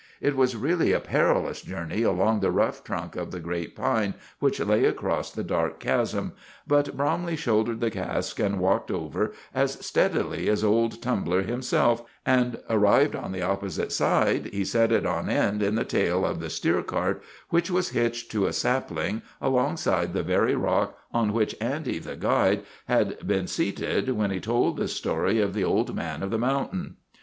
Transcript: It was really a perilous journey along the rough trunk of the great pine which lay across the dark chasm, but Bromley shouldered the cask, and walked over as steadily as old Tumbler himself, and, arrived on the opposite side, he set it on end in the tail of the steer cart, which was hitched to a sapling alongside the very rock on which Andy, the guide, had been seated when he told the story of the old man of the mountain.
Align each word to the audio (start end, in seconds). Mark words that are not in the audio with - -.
It 0.19 0.35
was 0.35 0.55
really 0.55 0.93
a 0.93 0.99
perilous 0.99 1.61
journey 1.61 2.01
along 2.01 2.39
the 2.39 2.49
rough 2.49 2.83
trunk 2.83 3.15
of 3.15 3.29
the 3.29 3.39
great 3.39 3.75
pine 3.75 4.15
which 4.39 4.59
lay 4.59 4.85
across 4.85 5.29
the 5.29 5.43
dark 5.43 5.79
chasm, 5.79 6.31
but 6.65 6.97
Bromley 6.97 7.35
shouldered 7.35 7.81
the 7.81 7.91
cask, 7.91 8.39
and 8.39 8.57
walked 8.59 8.89
over 8.89 9.31
as 9.53 9.73
steadily 9.85 10.49
as 10.49 10.63
old 10.63 11.03
Tumbler 11.03 11.43
himself, 11.43 12.01
and, 12.25 12.57
arrived 12.67 13.15
on 13.15 13.31
the 13.31 13.43
opposite 13.43 13.91
side, 13.91 14.47
he 14.51 14.65
set 14.65 14.91
it 14.91 15.05
on 15.05 15.29
end 15.29 15.61
in 15.61 15.75
the 15.75 15.85
tail 15.85 16.25
of 16.25 16.39
the 16.39 16.49
steer 16.49 16.81
cart, 16.81 17.21
which 17.51 17.69
was 17.69 17.89
hitched 17.89 18.31
to 18.31 18.47
a 18.47 18.53
sapling 18.53 19.21
alongside 19.39 20.13
the 20.13 20.23
very 20.23 20.55
rock 20.55 20.97
on 21.13 21.31
which 21.31 21.55
Andy, 21.61 21.99
the 21.99 22.15
guide, 22.15 22.63
had 22.87 23.19
been 23.27 23.45
seated 23.45 24.09
when 24.09 24.31
he 24.31 24.39
told 24.39 24.77
the 24.77 24.87
story 24.87 25.39
of 25.39 25.53
the 25.53 25.63
old 25.63 25.95
man 25.95 26.23
of 26.23 26.31
the 26.31 26.39
mountain. 26.39 26.95